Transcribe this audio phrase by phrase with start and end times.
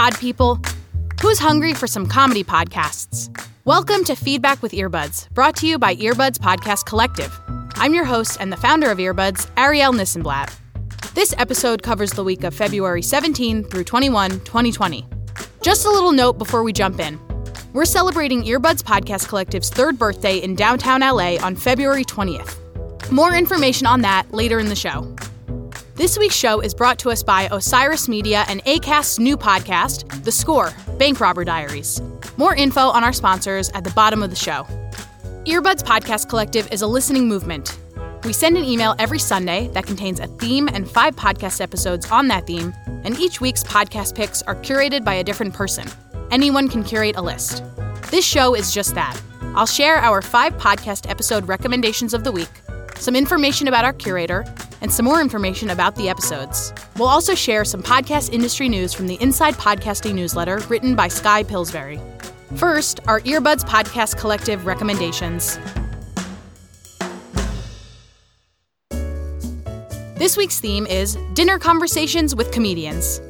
[0.00, 0.58] pod people.
[1.20, 3.28] Who's hungry for some comedy podcasts?
[3.66, 7.38] Welcome to Feedback with Earbuds, brought to you by Earbuds Podcast Collective.
[7.74, 10.56] I'm your host and the founder of Earbuds, Ariel Nissenblatt.
[11.12, 15.06] This episode covers the week of February 17 through 21, 2020.
[15.60, 17.20] Just a little note before we jump in.
[17.74, 22.56] We're celebrating Earbuds Podcast Collective's third birthday in downtown LA on February 20th.
[23.12, 25.14] More information on that later in the show.
[26.00, 30.32] This week's show is brought to us by Osiris Media and ACAST's new podcast, The
[30.32, 32.00] Score Bank Robber Diaries.
[32.38, 34.62] More info on our sponsors at the bottom of the show.
[35.44, 37.78] Earbuds Podcast Collective is a listening movement.
[38.24, 42.28] We send an email every Sunday that contains a theme and five podcast episodes on
[42.28, 42.72] that theme,
[43.04, 45.86] and each week's podcast picks are curated by a different person.
[46.30, 47.62] Anyone can curate a list.
[48.10, 49.20] This show is just that.
[49.54, 52.62] I'll share our five podcast episode recommendations of the week,
[52.96, 54.46] some information about our curator,
[54.80, 56.72] and some more information about the episodes.
[56.96, 61.42] We'll also share some podcast industry news from the Inside Podcasting newsletter written by Skye
[61.42, 62.00] Pillsbury.
[62.56, 65.58] First, our Earbuds Podcast Collective recommendations.
[70.16, 73.20] This week's theme is Dinner Conversations with Comedians.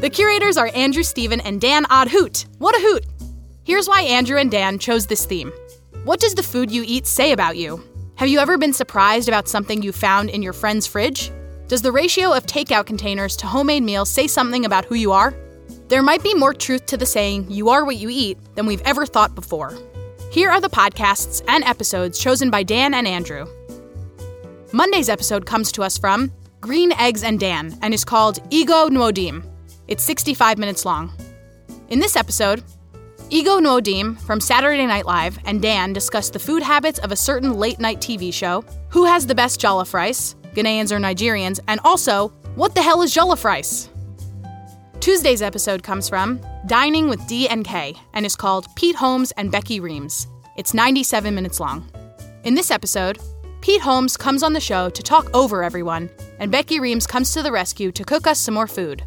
[0.00, 2.46] The curators are Andrew Steven and Dan Ahdoot.
[2.58, 3.04] What a hoot!
[3.64, 5.52] Here's why Andrew and Dan chose this theme.
[6.04, 7.82] What does the food you eat say about you?
[8.18, 11.30] Have you ever been surprised about something you found in your friend's fridge?
[11.68, 15.32] Does the ratio of takeout containers to homemade meals say something about who you are?
[15.86, 18.80] There might be more truth to the saying, you are what you eat, than we've
[18.80, 19.78] ever thought before.
[20.32, 23.46] Here are the podcasts and episodes chosen by Dan and Andrew.
[24.72, 29.48] Monday's episode comes to us from Green Eggs and Dan and is called Ego Nwodim.
[29.86, 31.12] It's 65 minutes long.
[31.88, 32.64] In this episode,
[33.30, 37.58] Ego Nwodim from Saturday Night Live and Dan discuss the food habits of a certain
[37.58, 42.28] late night TV show, who has the best jollof rice, Ghanaians or Nigerians, and also,
[42.54, 43.90] what the hell is jollof rice?
[45.00, 49.52] Tuesday's episode comes from Dining with D and K and is called Pete Holmes and
[49.52, 50.26] Becky Reams.
[50.56, 51.86] It's 97 minutes long.
[52.44, 53.18] In this episode,
[53.60, 57.42] Pete Holmes comes on the show to talk over everyone, and Becky Reams comes to
[57.42, 59.04] the rescue to cook us some more food.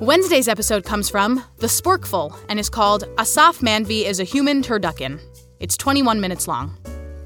[0.00, 5.20] Wednesday's episode comes from The Sporkful and is called Aasif Mandvi is a Human Turducken.
[5.60, 6.76] It's 21 minutes long.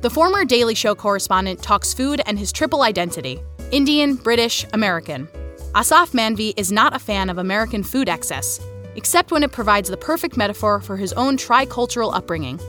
[0.02, 3.40] The former Daily Show correspondent talks food and his triple identity
[3.70, 5.26] Indian, British, American.
[5.72, 8.60] Aasif Mandvi is not a fan of American food excess,
[8.96, 12.60] except when it provides the perfect metaphor for his own tricultural upbringing.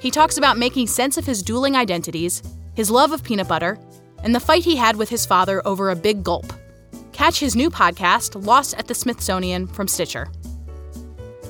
[0.00, 2.42] He talks about making sense of his dueling identities,
[2.74, 3.78] his love of peanut butter,
[4.24, 6.54] and the fight he had with his father over a big gulp.
[7.12, 10.28] Catch his new podcast, Lost at the Smithsonian, from Stitcher.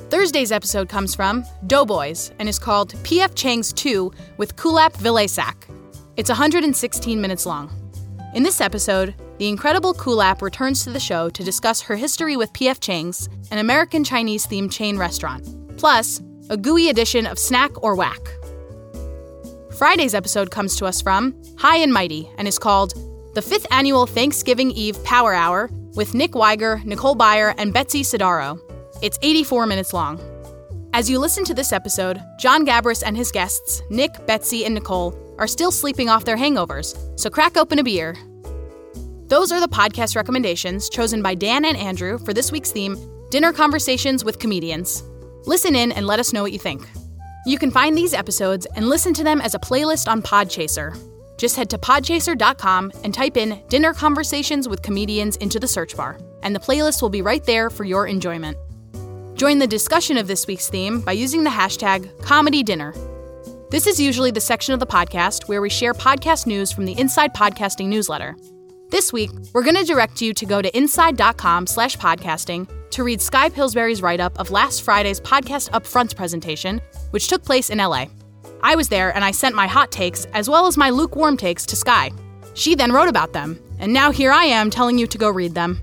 [0.09, 3.33] Thursday's episode comes from Doughboys and is called P.F.
[3.33, 5.55] Chang's 2 with Kulap Vilaysack.
[6.17, 7.71] It's 116 minutes long.
[8.35, 12.53] In this episode, the incredible Kulap returns to the show to discuss her history with
[12.53, 12.79] P.F.
[12.79, 15.47] Chang's, an American Chinese themed chain restaurant,
[15.77, 18.21] plus a gooey edition of Snack or Whack.
[19.77, 22.93] Friday's episode comes to us from High and Mighty and is called
[23.33, 28.59] the fifth annual Thanksgiving Eve Power Hour with Nick Weiger, Nicole Byer, and Betsy Sodaro.
[29.01, 30.19] It's 84 minutes long.
[30.93, 35.17] As you listen to this episode, Jon Gabrus and his guests, Nick, Betsy, and Nicole,
[35.39, 38.15] are still sleeping off their hangovers, so crack open a beer.
[39.25, 42.95] Those are the podcast recommendations chosen by Dan and Andrew for this week's theme
[43.31, 45.01] Dinner Conversations with Comedians.
[45.47, 46.87] Listen in and let us know what you think.
[47.47, 50.95] You can find these episodes and listen to them as a playlist on Podchaser.
[51.43, 56.17] Just head to podchaser.com and type in Dinner Conversations with Comedians into the search bar,
[56.41, 58.55] and the playlist will be right there for your enjoyment.
[59.35, 63.69] Join the discussion of this week's theme by using the hashtag ComedyDinner.
[63.71, 66.97] This is usually the section of the podcast where we share podcast news from the
[66.97, 68.37] Inside Podcasting newsletter.
[68.89, 73.19] This week, we're going to direct you to go to inside.com slash podcasting to read
[73.19, 76.79] Skye Pillsbury's write-up of last Friday's Podcast Upfront presentation,
[77.11, 78.05] which took place in LA.
[78.63, 81.65] I was there and I sent my hot takes as well as my lukewarm takes
[81.65, 82.11] to Skye.
[82.53, 85.53] She then wrote about them, and now here I am telling you to go read
[85.53, 85.81] them.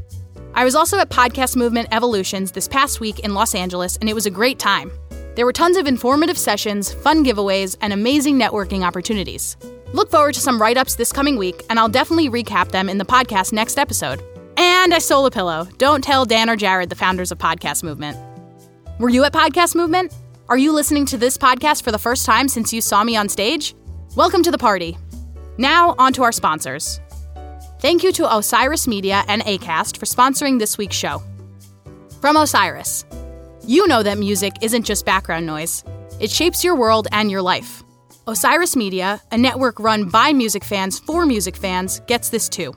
[0.54, 4.15] I was also at Podcast Movement Evolutions this past week in Los Angeles, and it
[4.15, 4.91] was a great time.
[5.34, 9.56] There were tons of informative sessions, fun giveaways, and amazing networking opportunities.
[9.92, 12.98] Look forward to some write ups this coming week, and I'll definitely recap them in
[12.98, 14.22] the podcast next episode.
[14.56, 15.68] And I stole a pillow.
[15.78, 18.16] Don't tell Dan or Jared, the founders of Podcast Movement.
[18.98, 20.12] Were you at Podcast Movement?
[20.50, 23.28] Are you listening to this podcast for the first time since you saw me on
[23.28, 23.72] stage?
[24.16, 24.98] Welcome to the party.
[25.58, 27.00] Now, on to our sponsors.
[27.78, 31.22] Thank you to Osiris Media and ACAST for sponsoring this week's show.
[32.20, 33.04] From Osiris
[33.64, 35.84] You know that music isn't just background noise,
[36.18, 37.84] it shapes your world and your life.
[38.26, 42.74] Osiris Media, a network run by music fans for music fans, gets this too.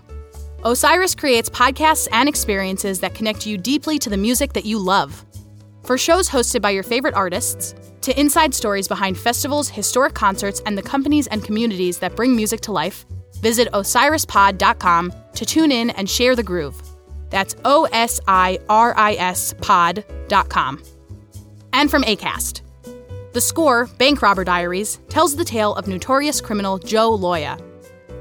[0.64, 5.26] Osiris creates podcasts and experiences that connect you deeply to the music that you love.
[5.86, 10.78] For shows hosted by your favorite artists, to inside stories behind festivals, historic concerts, and
[10.78, 13.06] the companies and communities that bring music to life,
[13.42, 16.82] visit osirispod.com to tune in and share the groove.
[17.30, 20.84] That's O S I R I S pod.com.
[21.74, 22.62] And from ACAST.
[23.34, 27.60] The score, Bank Robber Diaries, tells the tale of notorious criminal Joe Loya.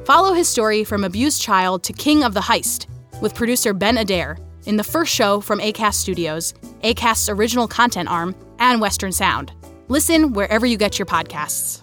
[0.06, 2.86] Follow his story from abused child to king of the heist
[3.20, 8.34] with producer Ben Adair in the first show from ACAST Studios, ACAST's original content arm,
[8.58, 9.52] and Western Sound.
[9.88, 11.80] Listen wherever you get your podcasts.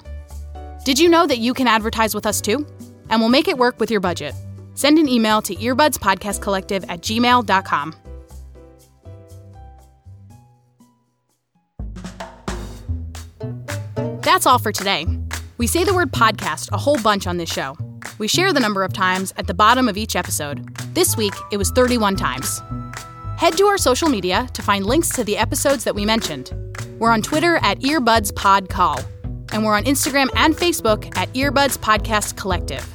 [0.85, 2.65] Did you know that you can advertise with us too?
[3.09, 4.33] And we'll make it work with your budget.
[4.75, 7.95] Send an email to earbudspodcastcollective at gmail.com.
[14.21, 15.07] That's all for today.
[15.57, 17.75] We say the word podcast a whole bunch on this show.
[18.19, 20.75] We share the number of times at the bottom of each episode.
[20.93, 22.61] This week, it was 31 times.
[23.37, 26.51] Head to our social media to find links to the episodes that we mentioned.
[26.99, 29.05] We're on Twitter at EarbudsPodCall,
[29.53, 32.85] and we're on Instagram and Facebook at Earbuds Podcast Collective.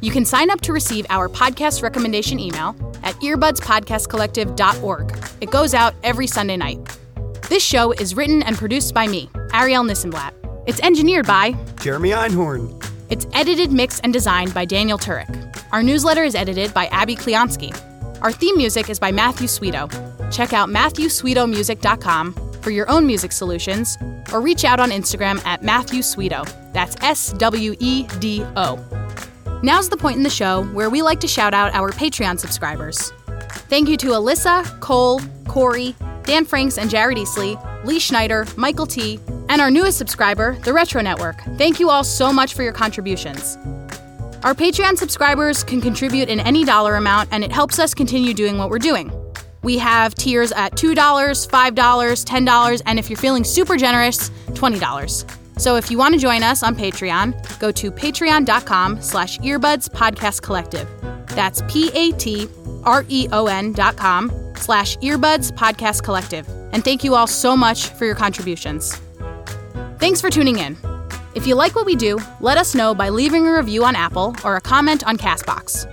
[0.00, 2.74] You can sign up to receive our podcast recommendation email
[3.04, 5.18] at earbudspodcastcollective.org.
[5.40, 6.98] It goes out every Sunday night.
[7.48, 10.32] This show is written and produced by me, Ariel Nissenblatt.
[10.66, 12.85] It's engineered by Jeremy Einhorn.
[13.08, 15.64] It's edited, mixed, and designed by Daniel Turek.
[15.72, 17.72] Our newsletter is edited by Abby Kleonsky.
[18.22, 19.88] Our theme music is by Matthew Sweeto.
[20.32, 23.96] Check out MatthewSweetoMusic.com for your own music solutions,
[24.32, 26.44] or reach out on Instagram at Matthew Sweeto.
[26.72, 28.84] That's S W E D O.
[29.62, 33.12] Now's the point in the show where we like to shout out our Patreon subscribers.
[33.68, 35.94] Thank you to Alyssa, Cole, Corey,
[36.24, 41.02] Dan Franks and Jared Easley, Lee Schneider, Michael T., and our newest subscriber, the Retro
[41.02, 41.40] Network.
[41.56, 43.56] Thank you all so much for your contributions.
[44.42, 48.58] Our Patreon subscribers can contribute in any dollar amount, and it helps us continue doing
[48.58, 49.10] what we're doing.
[49.62, 55.24] We have tiers at $2, $5, $10, and if you're feeling super generous, $20.
[55.58, 60.42] So if you want to join us on Patreon, go to patreon.com slash earbuds podcast
[60.42, 60.86] collective.
[61.28, 62.52] That's P-A-T-R-E-O-N
[63.72, 66.48] dot com slash earbuds podcast collective.
[66.72, 69.00] And thank you all so much for your contributions.
[70.06, 70.76] Thanks for tuning in.
[71.34, 74.36] If you like what we do, let us know by leaving a review on Apple
[74.44, 75.84] or a comment on Castbox.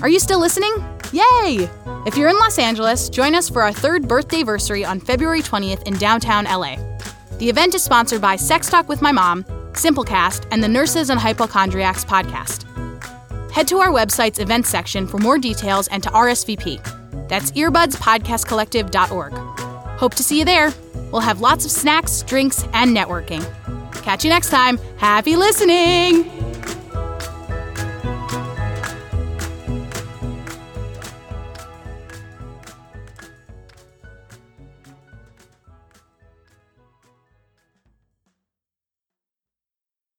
[0.00, 0.72] Are you still listening?
[1.12, 1.68] Yay!
[2.06, 5.86] If you're in Los Angeles, join us for our third birthday anniversary on February 20th
[5.86, 6.76] in downtown LA.
[7.36, 9.44] The event is sponsored by Sex Talk with My Mom,
[9.74, 12.64] Simplecast, and the Nurses and Hypochondriacs podcast.
[13.52, 17.28] Head to our website's events section for more details and to RSVP.
[17.28, 19.34] That's earbudspodcastcollective.org.
[19.98, 20.72] Hope to see you there.
[21.14, 23.44] We'll have lots of snacks, drinks, and networking.
[24.02, 24.78] Catch you next time.
[24.96, 26.43] Happy listening!